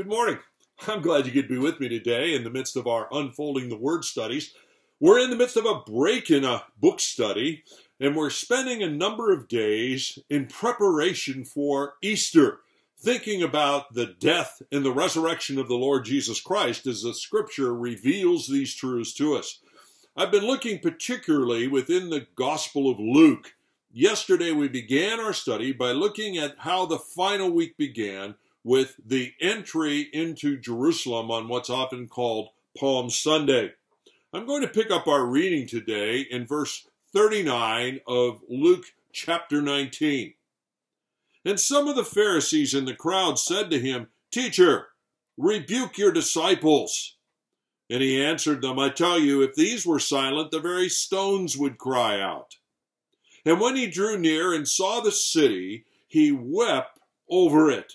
[0.00, 0.38] Good morning.
[0.88, 3.76] I'm glad you could be with me today in the midst of our Unfolding the
[3.76, 4.54] Word studies.
[4.98, 7.64] We're in the midst of a break in a book study,
[8.00, 12.60] and we're spending a number of days in preparation for Easter,
[12.98, 17.74] thinking about the death and the resurrection of the Lord Jesus Christ as the scripture
[17.74, 19.60] reveals these truths to us.
[20.16, 23.52] I've been looking particularly within the Gospel of Luke.
[23.92, 29.32] Yesterday we began our study by looking at how the final week began with the
[29.40, 33.72] entry into Jerusalem on what's often called Palm Sunday.
[34.32, 40.34] I'm going to pick up our reading today in verse 39 of Luke chapter 19.
[41.44, 44.88] And some of the Pharisees in the crowd said to him, Teacher,
[45.36, 47.16] rebuke your disciples.
[47.88, 51.78] And he answered them, I tell you, if these were silent, the very stones would
[51.78, 52.56] cry out.
[53.44, 57.94] And when he drew near and saw the city, he wept over it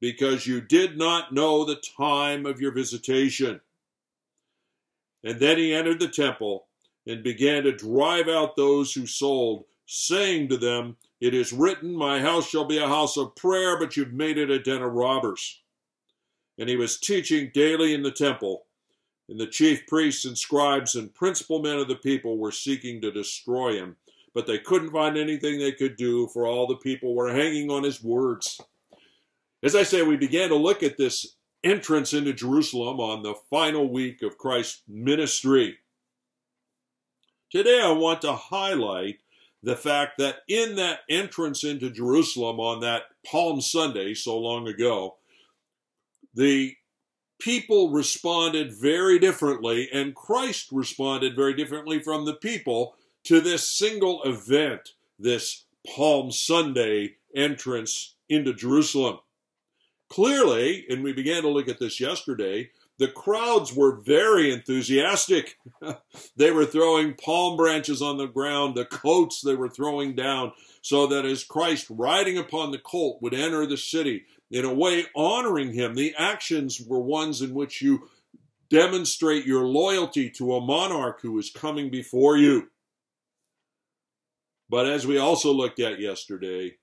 [0.00, 3.60] because you did not know the time of your visitation.
[5.24, 6.66] And then he entered the temple
[7.06, 12.20] and began to drive out those who sold, saying to them, It is written, My
[12.20, 15.62] house shall be a house of prayer, but you've made it a den of robbers.
[16.58, 18.66] And he was teaching daily in the temple,
[19.28, 23.10] and the chief priests and scribes and principal men of the people were seeking to
[23.10, 23.96] destroy him,
[24.34, 27.82] but they couldn't find anything they could do, for all the people were hanging on
[27.82, 28.60] his words.
[29.62, 33.90] As I say, we began to look at this entrance into Jerusalem on the final
[33.90, 35.78] week of Christ's ministry.
[37.50, 39.18] Today, I want to highlight
[39.62, 45.16] the fact that in that entrance into Jerusalem on that Palm Sunday so long ago,
[46.34, 46.76] the
[47.40, 52.94] people responded very differently, and Christ responded very differently from the people
[53.24, 59.18] to this single event, this Palm Sunday entrance into Jerusalem.
[60.08, 65.58] Clearly, and we began to look at this yesterday, the crowds were very enthusiastic.
[66.36, 70.52] they were throwing palm branches on the ground, the coats they were throwing down,
[70.82, 75.06] so that as Christ riding upon the colt would enter the city, in a way
[75.14, 75.94] honoring him.
[75.94, 78.08] The actions were ones in which you
[78.70, 82.68] demonstrate your loyalty to a monarch who is coming before you.
[84.68, 86.76] But as we also looked at yesterday,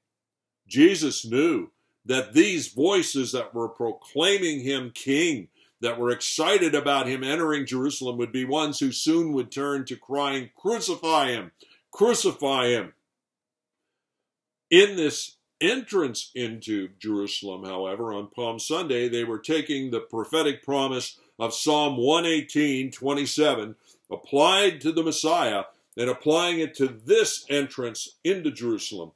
[0.68, 1.70] Jesus knew
[2.06, 5.48] that these voices that were proclaiming him king,
[5.82, 9.96] that were excited about him entering Jerusalem, would be ones who soon would turn to
[9.96, 11.52] crying, Crucify him!
[11.92, 12.94] Crucify him!
[14.70, 21.20] In this entrance into Jerusalem, however, on Palm Sunday, they were taking the prophetic promise
[21.40, 23.76] of Psalm 118 27,
[24.12, 25.64] applied to the Messiah,
[25.98, 29.12] and applying it to this entrance into Jerusalem.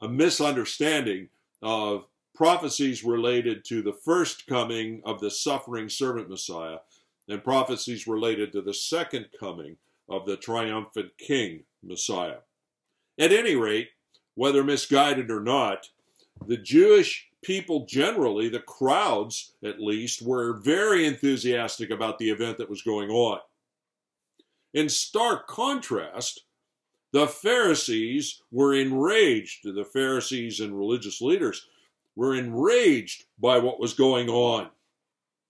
[0.00, 1.30] A misunderstanding
[1.62, 6.78] of prophecies related to the first coming of the suffering servant Messiah
[7.28, 9.76] and prophecies related to the second coming
[10.08, 12.38] of the triumphant king Messiah.
[13.18, 13.88] At any rate,
[14.34, 15.88] whether misguided or not,
[16.46, 22.68] the Jewish people generally, the crowds at least, were very enthusiastic about the event that
[22.68, 23.40] was going on.
[24.74, 26.42] In stark contrast,
[27.16, 29.64] the Pharisees were enraged.
[29.64, 31.66] The Pharisees and religious leaders
[32.14, 34.68] were enraged by what was going on.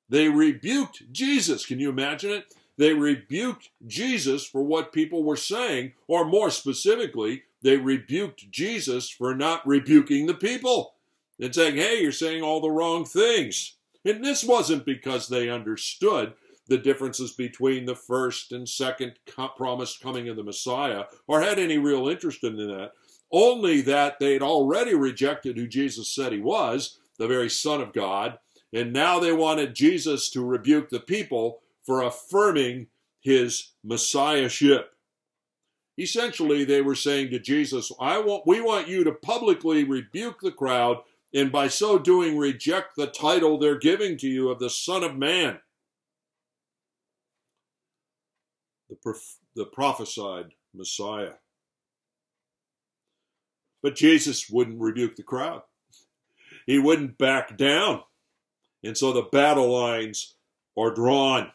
[0.08, 1.66] They rebuked Jesus.
[1.66, 2.54] Can you imagine it?
[2.76, 9.34] They rebuked Jesus for what people were saying, or more specifically, they rebuked Jesus for
[9.34, 10.94] not rebuking the people
[11.40, 13.74] and saying, hey, you're saying all the wrong things.
[14.04, 16.34] And this wasn't because they understood
[16.68, 19.14] the differences between the first and second
[19.56, 22.92] promised coming of the Messiah or had any real interest in that.
[23.32, 28.38] Only that they'd already rejected who Jesus said he was, the very Son of God,
[28.72, 32.88] and now they wanted Jesus to rebuke the people for affirming
[33.20, 34.92] his messiahship.
[35.98, 40.52] Essentially, they were saying to Jesus, I want, we want you to publicly rebuke the
[40.52, 40.98] crowd
[41.32, 45.16] and by so doing reject the title they're giving to you of the Son of
[45.16, 45.58] Man.
[48.88, 48.96] The,
[49.54, 51.34] the prophesied Messiah.
[53.82, 55.62] But Jesus wouldn't rebuke the crowd.
[56.66, 58.02] He wouldn't back down.
[58.82, 60.34] And so the battle lines
[60.78, 61.52] are drawn.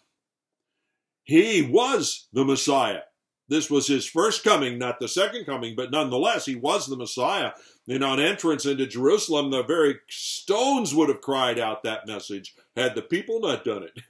[1.23, 3.01] he was the Messiah.
[3.47, 7.51] This was his first coming, not the second coming, but nonetheless, he was the Messiah.
[7.85, 12.95] And on entrance into Jerusalem, the very stones would have cried out that message had
[12.95, 13.91] the people not done it.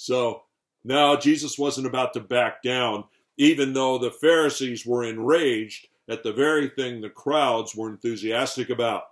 [0.00, 0.44] So
[0.84, 3.04] now Jesus wasn't about to back down,
[3.36, 9.04] even though the Pharisees were enraged at the very thing the crowds were enthusiastic about.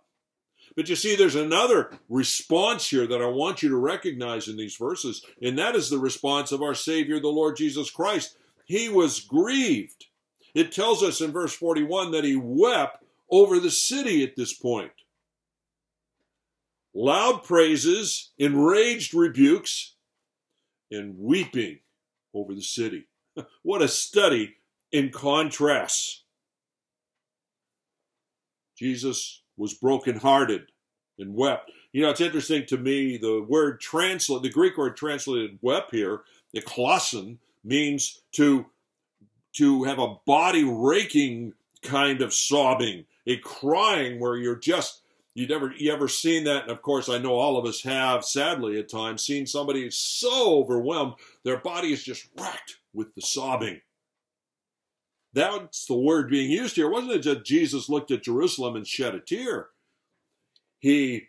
[0.75, 4.77] But you see, there's another response here that I want you to recognize in these
[4.77, 8.37] verses, and that is the response of our Savior, the Lord Jesus Christ.
[8.67, 10.07] He was grieved.
[10.55, 14.93] It tells us in verse 41 that he wept over the city at this point.
[16.95, 19.96] Loud praises, enraged rebukes,
[20.91, 21.81] and weeping
[22.35, 23.07] over the city.
[23.63, 24.57] What a study
[24.93, 26.23] in contrasts.
[28.79, 30.71] Jesus was brokenhearted
[31.19, 31.71] and wept.
[31.93, 36.23] You know, it's interesting to me, the word translate, the Greek word translated wept here,
[36.53, 38.67] the klassen, means to,
[39.55, 45.01] to have a body raking kind of sobbing, a crying where you're just,
[45.37, 46.63] you'd ever, you ever seen that?
[46.63, 50.61] And of course, I know all of us have, sadly at times, seen somebody so
[50.61, 51.13] overwhelmed,
[51.45, 53.83] their body is just racked with the sobbing.
[55.35, 56.89] That's the word being used here.
[56.89, 59.69] Wasn't it that Jesus looked at Jerusalem and shed a tear?
[60.79, 61.25] He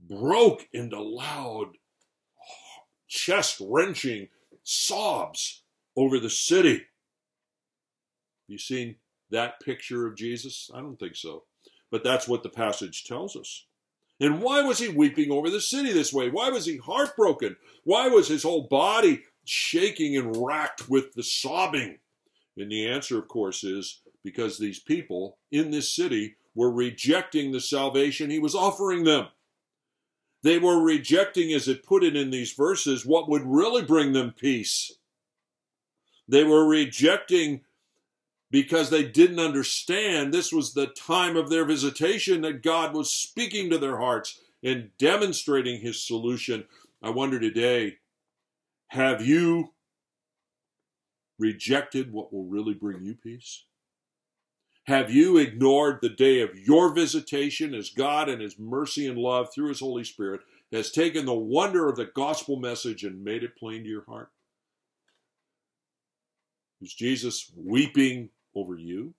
[0.00, 1.78] broke into loud,
[3.08, 4.28] chest wrenching
[4.62, 5.64] sobs
[5.96, 6.82] over the city.
[8.46, 8.94] You seen
[9.30, 10.70] that picture of Jesus?
[10.72, 11.42] I don't think so.
[11.90, 13.64] But that's what the passage tells us.
[14.20, 16.28] And why was he weeping over the city this way?
[16.28, 17.56] Why was he heartbroken?
[17.84, 21.98] Why was his whole body shaking and racked with the sobbing?
[22.56, 27.60] And the answer, of course, is because these people in this city were rejecting the
[27.60, 29.28] salvation he was offering them.
[30.42, 34.34] They were rejecting, as it put it in these verses, what would really bring them
[34.36, 34.92] peace.
[36.28, 37.62] They were rejecting
[38.50, 43.68] because they didn't understand this was the time of their visitation that God was speaking
[43.70, 46.64] to their hearts and demonstrating his solution.
[47.02, 47.96] I wonder today,
[48.88, 49.72] have you
[51.38, 53.64] rejected what will really bring you peace?
[54.88, 59.52] Have you ignored the day of your visitation as God and His mercy and love
[59.52, 60.40] through His Holy Spirit
[60.72, 64.30] has taken the wonder of the gospel message and made it plain to your heart?
[66.80, 69.14] Is Jesus weeping over you?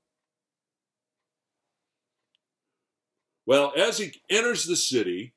[3.45, 5.33] Well, as he enters the city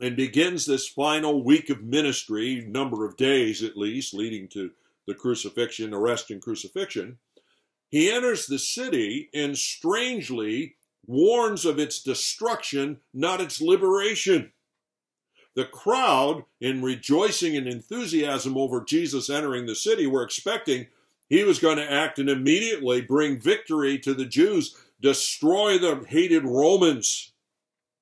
[0.00, 4.70] and begins this final week of ministry, number of days at least, leading to
[5.06, 7.18] the crucifixion, arrest, and crucifixion,
[7.90, 10.76] he enters the city and strangely
[11.06, 14.52] warns of its destruction, not its liberation.
[15.54, 20.86] The crowd, in rejoicing and enthusiasm over Jesus entering the city, were expecting
[21.28, 26.44] he was going to act and immediately bring victory to the Jews, destroy the hated
[26.44, 27.32] Romans.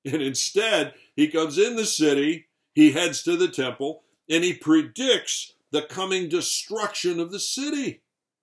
[0.04, 5.54] And instead, he comes in the city, he heads to the temple, and he predicts
[5.70, 8.02] the coming destruction of the city.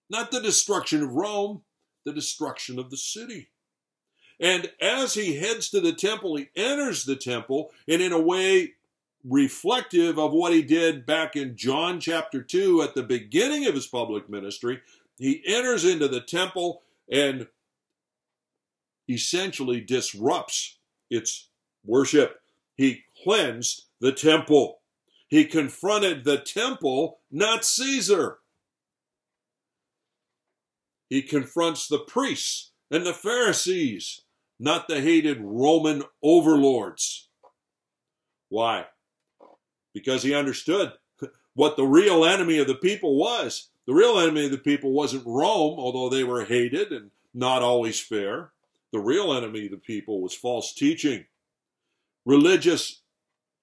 [0.09, 1.63] Not the destruction of Rome,
[2.05, 3.49] the destruction of the city.
[4.39, 8.73] And as he heads to the temple, he enters the temple, and in a way
[9.23, 13.87] reflective of what he did back in John chapter 2 at the beginning of his
[13.87, 14.81] public ministry,
[15.17, 17.47] he enters into the temple and
[19.09, 20.77] essentially disrupts
[21.09, 21.49] its
[21.85, 22.39] worship.
[22.75, 24.79] He cleansed the temple.
[25.27, 28.37] He confronted the temple, not Caesar.
[31.09, 34.21] He confronts the priests and the Pharisees,
[34.59, 37.29] not the hated Roman overlords.
[38.49, 38.85] Why?
[39.93, 40.93] Because he understood
[41.53, 43.69] what the real enemy of the people was.
[43.85, 47.99] The real enemy of the people wasn't Rome, although they were hated and not always
[47.99, 48.51] fair.
[48.91, 51.25] The real enemy of the people was false teaching.
[52.25, 53.01] Religious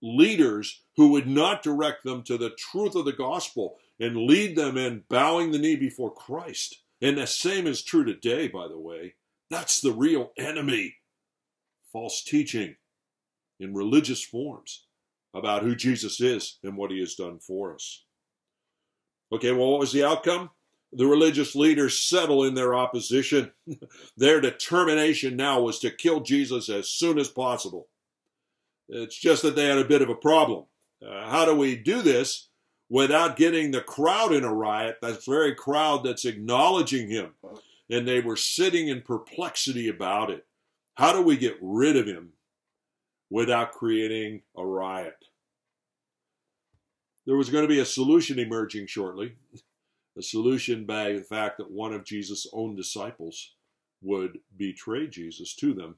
[0.02, 4.76] leaders who would not direct them to the truth of the gospel and lead them
[4.76, 6.82] in bowing the knee before Christ.
[7.00, 9.14] And the same is true today, by the way.
[9.50, 10.96] That's the real enemy.
[11.92, 12.76] False teaching
[13.58, 14.85] in religious forms
[15.36, 18.04] about who Jesus is and what he has done for us.
[19.32, 20.50] Okay, well, what was the outcome?
[20.92, 23.52] The religious leaders settle in their opposition.
[24.16, 27.88] their determination now was to kill Jesus as soon as possible.
[28.88, 30.64] It's just that they had a bit of a problem.
[31.06, 32.48] Uh, how do we do this
[32.88, 34.98] without getting the crowd in a riot?
[35.02, 37.32] That very crowd that's acknowledging him.
[37.90, 40.46] And they were sitting in perplexity about it.
[40.94, 42.32] How do we get rid of him
[43.30, 45.24] without creating a riot?
[47.26, 49.34] There was going to be a solution emerging shortly.
[50.16, 53.52] a solution by the fact that one of Jesus' own disciples
[54.02, 55.96] would betray Jesus to them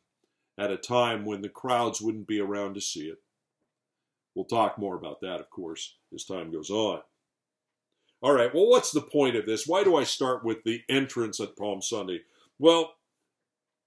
[0.59, 3.19] at a time when the crowds wouldn't be around to see it.
[4.35, 7.01] We'll talk more about that, of course, as time goes on.
[8.21, 9.67] All right, well, what's the point of this?
[9.67, 12.23] Why do I start with the entrance at Palm Sunday?
[12.59, 12.95] Well,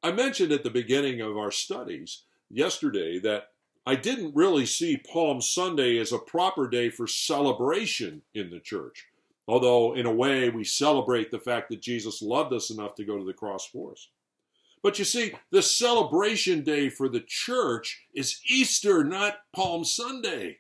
[0.02, 3.46] I mentioned at the beginning of our studies yesterday that
[3.86, 9.08] I didn't really see Palm Sunday as a proper day for celebration in the church.
[9.48, 13.18] Although, in a way, we celebrate the fact that Jesus loved us enough to go
[13.18, 14.08] to the cross for us.
[14.84, 20.60] But you see, the celebration day for the church is Easter, not Palm Sunday.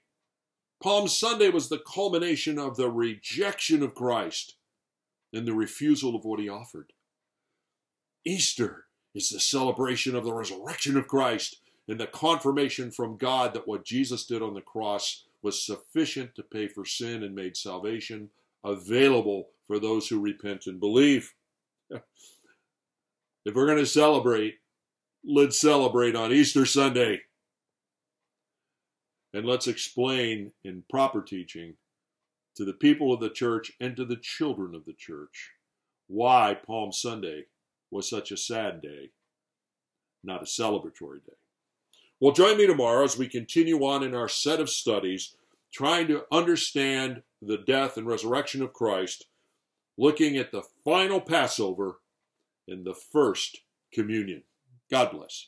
[0.81, 4.55] Palm Sunday was the culmination of the rejection of Christ
[5.31, 6.91] and the refusal of what he offered.
[8.25, 13.67] Easter is the celebration of the resurrection of Christ and the confirmation from God that
[13.67, 18.29] what Jesus did on the cross was sufficient to pay for sin and made salvation
[18.63, 21.33] available for those who repent and believe.
[21.89, 24.55] if we're going to celebrate,
[25.25, 27.21] let's celebrate on Easter Sunday.
[29.33, 31.75] And let's explain in proper teaching
[32.55, 35.51] to the people of the church and to the children of the church
[36.07, 37.45] why Palm Sunday
[37.89, 39.11] was such a sad day,
[40.23, 41.40] not a celebratory day.
[42.22, 45.36] Well, join me tomorrow as we continue on in our set of studies
[45.74, 49.25] trying to understand the death and resurrection of Christ,
[49.98, 52.00] looking at the final Passover
[52.68, 53.62] and the first
[53.92, 54.44] communion.
[54.92, 55.48] God bless.